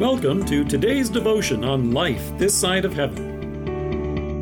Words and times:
Welcome 0.00 0.46
to 0.46 0.64
today's 0.64 1.10
devotion 1.10 1.62
on 1.62 1.90
life 1.90 2.32
this 2.38 2.58
side 2.58 2.86
of 2.86 2.94
heaven. 2.94 4.40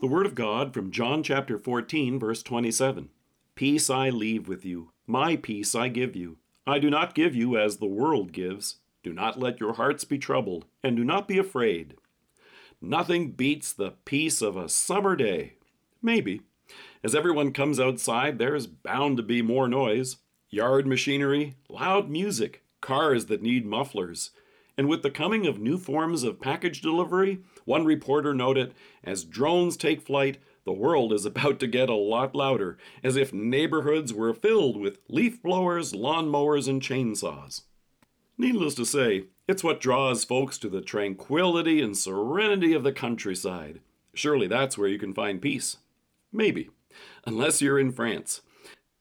The 0.00 0.06
Word 0.06 0.24
of 0.24 0.34
God 0.34 0.72
from 0.72 0.90
John 0.90 1.22
chapter 1.22 1.58
14, 1.58 2.18
verse 2.18 2.42
27. 2.42 3.10
Peace 3.54 3.90
I 3.90 4.08
leave 4.08 4.48
with 4.48 4.64
you, 4.64 4.92
my 5.06 5.36
peace 5.36 5.74
I 5.74 5.88
give 5.88 6.16
you. 6.16 6.38
I 6.66 6.78
do 6.78 6.88
not 6.88 7.14
give 7.14 7.34
you 7.34 7.58
as 7.58 7.76
the 7.76 7.84
world 7.84 8.32
gives. 8.32 8.76
Do 9.02 9.12
not 9.12 9.38
let 9.38 9.60
your 9.60 9.74
hearts 9.74 10.04
be 10.04 10.16
troubled, 10.16 10.64
and 10.82 10.96
do 10.96 11.04
not 11.04 11.28
be 11.28 11.36
afraid. 11.36 11.98
Nothing 12.80 13.32
beats 13.32 13.70
the 13.70 13.96
peace 14.06 14.40
of 14.40 14.56
a 14.56 14.70
summer 14.70 15.14
day. 15.14 15.56
Maybe. 16.00 16.40
As 17.04 17.14
everyone 17.14 17.52
comes 17.52 17.78
outside, 17.78 18.38
there's 18.38 18.66
bound 18.66 19.18
to 19.18 19.22
be 19.22 19.42
more 19.42 19.68
noise 19.68 20.16
yard 20.48 20.86
machinery, 20.86 21.56
loud 21.68 22.08
music, 22.08 22.63
cars 22.84 23.26
that 23.26 23.42
need 23.42 23.66
mufflers. 23.66 24.30
And 24.78 24.88
with 24.88 25.02
the 25.02 25.10
coming 25.10 25.46
of 25.46 25.58
new 25.58 25.78
forms 25.78 26.22
of 26.22 26.40
package 26.40 26.80
delivery, 26.80 27.40
one 27.64 27.84
reporter 27.84 28.34
noted 28.34 28.74
as 29.02 29.24
drones 29.24 29.76
take 29.76 30.00
flight, 30.02 30.38
the 30.64 30.72
world 30.72 31.12
is 31.12 31.24
about 31.24 31.58
to 31.60 31.66
get 31.66 31.88
a 31.88 31.94
lot 31.94 32.34
louder, 32.34 32.76
as 33.02 33.16
if 33.16 33.32
neighborhoods 33.32 34.12
were 34.12 34.32
filled 34.32 34.76
with 34.76 34.98
leaf 35.08 35.42
blowers, 35.42 35.94
lawn 35.94 36.28
mowers, 36.28 36.68
and 36.68 36.82
chainsaws. 36.82 37.62
Needless 38.36 38.74
to 38.76 38.84
say, 38.84 39.24
it's 39.46 39.62
what 39.62 39.80
draws 39.80 40.24
folks 40.24 40.58
to 40.58 40.68
the 40.68 40.80
tranquility 40.80 41.80
and 41.80 41.96
serenity 41.96 42.72
of 42.72 42.82
the 42.82 42.92
countryside. 42.92 43.80
Surely 44.14 44.46
that's 44.46 44.76
where 44.76 44.88
you 44.88 44.98
can 44.98 45.14
find 45.14 45.40
peace. 45.40 45.78
Maybe. 46.32 46.70
Unless 47.26 47.62
you're 47.62 47.78
in 47.78 47.92
France. 47.92 48.40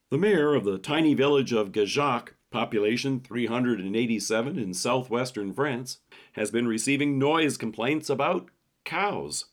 The 0.09 0.17
mayor 0.17 0.53
of 0.53 0.65
the 0.65 0.77
tiny 0.77 1.13
village 1.13 1.51
of 1.51 1.71
Gajac, 1.71 2.29
population 2.53 3.19
387 3.19 4.57
in 4.57 4.73
southwestern 4.73 5.51
France, 5.51 5.97
has 6.33 6.51
been 6.51 6.67
receiving 6.67 7.19
noise 7.19 7.57
complaints 7.57 8.09
about 8.09 8.49
cows. 8.85 9.45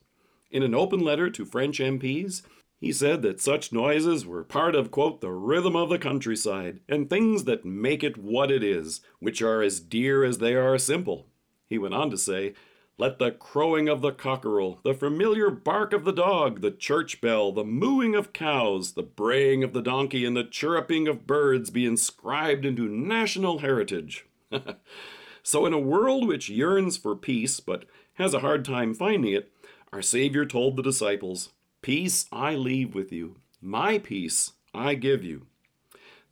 In 0.50 0.62
an 0.62 0.74
open 0.74 1.00
letter 1.00 1.30
to 1.30 1.44
French 1.44 1.78
MPs, 1.78 2.42
he 2.78 2.92
said 2.92 3.22
that 3.22 3.40
such 3.40 3.72
noises 3.72 4.26
were 4.26 4.44
part 4.44 4.74
of, 4.74 4.90
quote, 4.90 5.20
the 5.20 5.32
rhythm 5.32 5.74
of 5.74 5.88
the 5.88 5.98
countryside 5.98 6.80
and 6.88 7.08
things 7.08 7.44
that 7.44 7.64
make 7.64 8.04
it 8.04 8.16
what 8.16 8.50
it 8.50 8.62
is, 8.62 9.00
which 9.18 9.42
are 9.42 9.62
as 9.62 9.80
dear 9.80 10.22
as 10.22 10.38
they 10.38 10.54
are 10.54 10.78
simple. 10.78 11.26
He 11.66 11.78
went 11.78 11.94
on 11.94 12.10
to 12.10 12.18
say 12.18 12.54
let 12.98 13.18
the 13.18 13.30
crowing 13.30 13.88
of 13.88 14.02
the 14.02 14.12
cockerel, 14.12 14.80
the 14.84 14.92
familiar 14.92 15.50
bark 15.50 15.92
of 15.92 16.04
the 16.04 16.12
dog, 16.12 16.60
the 16.60 16.70
church 16.70 17.20
bell, 17.20 17.50
the 17.50 17.64
mooing 17.64 18.14
of 18.14 18.32
cows, 18.32 18.92
the 18.92 19.02
braying 19.02 19.64
of 19.64 19.72
the 19.72 19.80
donkey, 19.80 20.24
and 20.24 20.36
the 20.36 20.44
chirruping 20.44 21.08
of 21.08 21.26
birds 21.26 21.70
be 21.70 21.86
inscribed 21.86 22.66
into 22.66 22.88
national 22.88 23.60
heritage. 23.60 24.26
so, 25.42 25.64
in 25.64 25.72
a 25.72 25.78
world 25.78 26.28
which 26.28 26.50
yearns 26.50 26.96
for 26.96 27.16
peace 27.16 27.58
but 27.58 27.84
has 28.14 28.34
a 28.34 28.40
hard 28.40 28.64
time 28.64 28.92
finding 28.92 29.32
it, 29.32 29.50
our 29.92 30.02
Savior 30.02 30.44
told 30.44 30.76
the 30.76 30.82
disciples, 30.82 31.50
Peace 31.82 32.26
I 32.30 32.54
leave 32.54 32.94
with 32.94 33.10
you, 33.10 33.36
my 33.62 33.98
peace 33.98 34.52
I 34.74 34.94
give 34.94 35.24
you. 35.24 35.46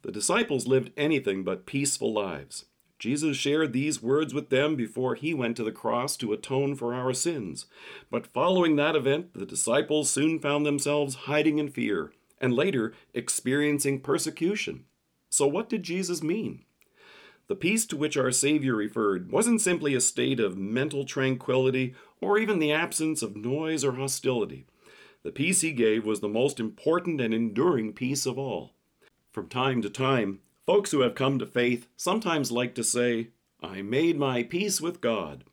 The 0.02 0.12
disciples 0.12 0.66
lived 0.66 0.92
anything 0.96 1.42
but 1.42 1.66
peaceful 1.66 2.12
lives. 2.12 2.66
Jesus 2.98 3.36
shared 3.36 3.72
these 3.72 4.02
words 4.02 4.34
with 4.34 4.50
them 4.50 4.74
before 4.74 5.14
he 5.14 5.32
went 5.32 5.56
to 5.56 5.64
the 5.64 5.70
cross 5.70 6.16
to 6.16 6.32
atone 6.32 6.74
for 6.74 6.94
our 6.94 7.12
sins. 7.12 7.66
But 8.10 8.26
following 8.26 8.76
that 8.76 8.96
event, 8.96 9.34
the 9.34 9.46
disciples 9.46 10.10
soon 10.10 10.40
found 10.40 10.66
themselves 10.66 11.14
hiding 11.14 11.58
in 11.58 11.68
fear 11.68 12.12
and 12.40 12.52
later 12.52 12.92
experiencing 13.14 14.00
persecution. 14.00 14.84
So, 15.30 15.46
what 15.46 15.68
did 15.68 15.82
Jesus 15.82 16.22
mean? 16.22 16.64
The 17.46 17.56
peace 17.56 17.86
to 17.86 17.96
which 17.96 18.16
our 18.16 18.30
Savior 18.30 18.74
referred 18.74 19.30
wasn't 19.30 19.60
simply 19.60 19.94
a 19.94 20.00
state 20.00 20.40
of 20.40 20.58
mental 20.58 21.04
tranquility 21.04 21.94
or 22.20 22.38
even 22.38 22.58
the 22.58 22.72
absence 22.72 23.22
of 23.22 23.36
noise 23.36 23.84
or 23.84 23.92
hostility. 23.92 24.66
The 25.22 25.32
peace 25.32 25.62
he 25.62 25.72
gave 25.72 26.04
was 26.04 26.20
the 26.20 26.28
most 26.28 26.60
important 26.60 27.20
and 27.20 27.32
enduring 27.32 27.92
peace 27.92 28.26
of 28.26 28.38
all. 28.38 28.74
From 29.32 29.48
time 29.48 29.82
to 29.82 29.90
time, 29.90 30.40
Folks 30.68 30.90
who 30.90 31.00
have 31.00 31.14
come 31.14 31.38
to 31.38 31.46
faith 31.46 31.88
sometimes 31.96 32.52
like 32.52 32.74
to 32.74 32.84
say, 32.84 33.28
I 33.62 33.80
made 33.80 34.18
my 34.18 34.42
peace 34.42 34.82
with 34.82 35.00
God. 35.00 35.44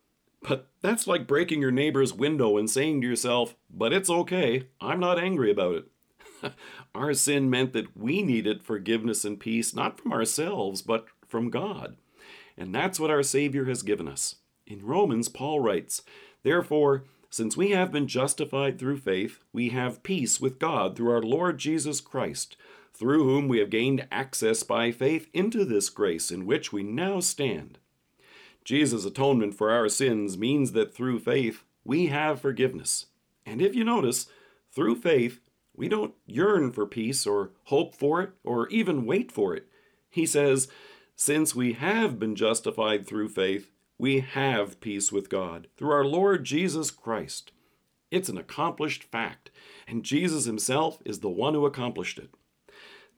But 0.41 0.67
that's 0.81 1.07
like 1.07 1.25
breaking 1.25 1.61
your 1.61 1.71
neighbor's 1.71 2.11
window 2.13 2.57
and 2.57 2.69
saying 2.69 2.99
to 2.99 3.07
yourself, 3.07 3.55
But 3.69 3.93
it's 3.93 4.09
okay, 4.09 4.67
I'm 4.81 4.99
not 4.99 5.17
angry 5.17 5.49
about 5.51 5.75
it. 5.75 6.53
Our 6.93 7.13
sin 7.13 7.49
meant 7.49 7.71
that 7.71 7.95
we 7.95 8.23
needed 8.23 8.61
forgiveness 8.61 9.23
and 9.23 9.39
peace 9.39 9.73
not 9.73 10.01
from 10.01 10.11
ourselves, 10.11 10.81
but 10.81 11.05
from 11.25 11.49
God. 11.49 11.95
And 12.57 12.75
that's 12.75 12.99
what 12.99 13.09
our 13.09 13.23
Savior 13.23 13.65
has 13.65 13.83
given 13.83 14.09
us. 14.09 14.35
In 14.67 14.85
Romans, 14.85 15.29
Paul 15.29 15.61
writes, 15.61 16.01
Therefore, 16.43 17.05
since 17.29 17.55
we 17.55 17.71
have 17.71 17.89
been 17.89 18.07
justified 18.07 18.77
through 18.77 18.97
faith, 18.97 19.39
we 19.53 19.69
have 19.69 20.03
peace 20.03 20.41
with 20.41 20.59
God 20.59 20.97
through 20.97 21.11
our 21.11 21.21
Lord 21.21 21.57
Jesus 21.57 22.01
Christ 22.01 22.57
through 22.97 23.25
whom 23.25 23.47
we 23.47 23.59
have 23.59 23.69
gained 23.69 24.07
access 24.11 24.63
by 24.63 24.91
faith 24.91 25.27
into 25.33 25.65
this 25.65 25.89
grace 25.89 26.31
in 26.31 26.45
which 26.45 26.71
we 26.71 26.81
now 26.81 27.19
stand. 27.19 27.77
Jesus' 28.63 29.05
atonement 29.05 29.53
for 29.53 29.69
our 29.69 29.89
sins 29.89 30.37
means 30.37 30.71
that 30.71 30.93
through 30.93 31.19
faith 31.19 31.63
we 31.83 32.07
have 32.07 32.41
forgiveness. 32.41 33.07
And 33.45 33.61
if 33.61 33.75
you 33.75 33.83
notice, 33.83 34.27
through 34.71 34.95
faith, 34.95 35.39
we 35.75 35.87
don't 35.89 36.15
yearn 36.25 36.71
for 36.71 36.85
peace 36.85 37.27
or 37.27 37.51
hope 37.65 37.95
for 37.95 38.21
it 38.21 38.31
or 38.43 38.67
even 38.69 39.05
wait 39.05 39.31
for 39.31 39.55
it. 39.55 39.67
He 40.09 40.25
says, 40.25 40.67
Since 41.15 41.53
we 41.53 41.73
have 41.73 42.17
been 42.17 42.35
justified 42.35 43.05
through 43.05 43.29
faith, 43.29 43.69
we 43.97 44.21
have 44.21 44.79
peace 44.79 45.11
with 45.11 45.29
God 45.29 45.67
through 45.77 45.91
our 45.91 46.05
Lord 46.05 46.43
Jesus 46.43 46.91
Christ. 46.91 47.51
It's 48.09 48.29
an 48.29 48.37
accomplished 48.37 49.03
fact, 49.03 49.51
and 49.87 50.03
Jesus 50.03 50.45
himself 50.45 50.99
is 51.05 51.19
the 51.19 51.29
one 51.29 51.53
who 51.53 51.65
accomplished 51.65 52.17
it. 52.17 52.29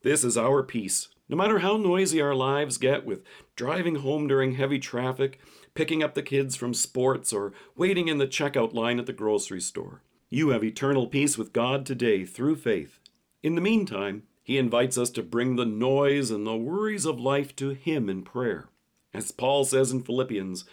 This 0.03 0.23
is 0.23 0.37
our 0.37 0.61
peace. 0.61 1.09
No 1.27 1.35
matter 1.35 1.59
how 1.59 1.75
noisy 1.75 2.21
our 2.21 2.35
lives 2.35 2.77
get 2.77 3.05
with 3.05 3.23
driving 3.55 3.95
home 3.95 4.27
during 4.27 4.53
heavy 4.53 4.79
traffic, 4.79 5.39
picking 5.73 6.03
up 6.03 6.13
the 6.13 6.21
kids 6.21 6.55
from 6.55 6.73
sports, 6.73 7.33
or 7.33 7.51
waiting 7.75 8.07
in 8.07 8.17
the 8.17 8.27
checkout 8.27 8.73
line 8.73 8.99
at 8.99 9.07
the 9.07 9.13
grocery 9.13 9.59
store, 9.59 10.03
you 10.29 10.49
have 10.49 10.63
eternal 10.63 11.07
peace 11.07 11.37
with 11.37 11.51
God 11.51 11.85
today 11.85 12.25
through 12.25 12.57
faith. 12.57 12.99
In 13.41 13.55
the 13.55 13.61
meantime, 13.61 14.23
He 14.43 14.57
invites 14.57 14.97
us 14.97 15.09
to 15.11 15.23
bring 15.23 15.55
the 15.55 15.65
noise 15.65 16.31
and 16.31 16.45
the 16.45 16.55
worries 16.55 17.05
of 17.05 17.19
life 17.19 17.55
to 17.57 17.69
Him 17.69 18.07
in 18.07 18.21
prayer. 18.21 18.69
As 19.13 19.31
Paul 19.31 19.65
says 19.65 19.91
in 19.91 20.03
Philippians, 20.03 20.63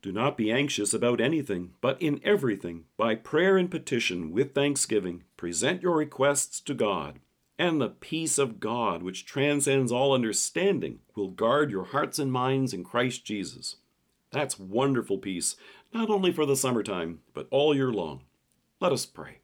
do 0.00 0.12
not 0.12 0.36
be 0.36 0.50
anxious 0.50 0.94
about 0.94 1.20
anything, 1.20 1.72
but 1.80 2.00
in 2.00 2.20
everything, 2.24 2.84
by 2.96 3.16
prayer 3.16 3.58
and 3.58 3.70
petition, 3.70 4.30
with 4.30 4.54
thanksgiving, 4.54 5.24
present 5.36 5.82
your 5.82 5.96
requests 5.96 6.60
to 6.60 6.72
God 6.72 7.18
and 7.60 7.78
the 7.78 7.90
peace 7.90 8.38
of 8.38 8.58
God, 8.58 9.02
which 9.02 9.26
transcends 9.26 9.92
all 9.92 10.14
understanding, 10.14 11.00
will 11.14 11.28
guard 11.28 11.70
your 11.70 11.84
hearts 11.84 12.18
and 12.18 12.32
minds 12.32 12.72
in 12.72 12.82
Christ 12.84 13.22
Jesus. 13.22 13.76
That's 14.32 14.58
wonderful 14.58 15.18
peace, 15.18 15.56
not 15.92 16.08
only 16.08 16.32
for 16.32 16.46
the 16.46 16.56
summertime, 16.56 17.20
but 17.34 17.48
all 17.50 17.74
year 17.74 17.92
long. 17.92 18.22
Let 18.80 18.92
us 18.92 19.04
pray. 19.04 19.40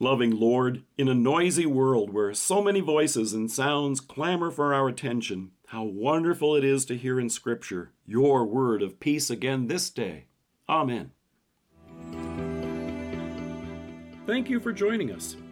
Loving 0.00 0.40
Lord, 0.40 0.82
in 0.98 1.06
a 1.06 1.14
noisy 1.14 1.66
world 1.66 2.12
where 2.12 2.34
so 2.34 2.60
many 2.64 2.80
voices 2.80 3.32
and 3.32 3.48
sounds 3.48 4.00
clamor 4.00 4.50
for 4.50 4.74
our 4.74 4.88
attention, 4.88 5.52
how 5.66 5.84
wonderful 5.84 6.56
it 6.56 6.64
is 6.64 6.84
to 6.86 6.96
hear 6.96 7.20
in 7.20 7.30
Scripture 7.30 7.92
your 8.06 8.44
word 8.44 8.82
of 8.82 8.98
peace 8.98 9.30
again 9.30 9.68
this 9.68 9.88
day. 9.88 10.24
Amen. 10.68 11.12
Thank 14.26 14.50
you 14.50 14.58
for 14.58 14.72
joining 14.72 15.12
us. 15.12 15.36